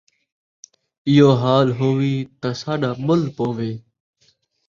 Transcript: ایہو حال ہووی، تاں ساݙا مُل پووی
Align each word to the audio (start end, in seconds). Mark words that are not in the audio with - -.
ایہو 1.07 1.29
حال 1.41 1.67
ہووی، 1.77 2.15
تاں 2.41 2.55
ساݙا 2.61 2.91
مُل 3.05 3.21
پووی 3.35 3.73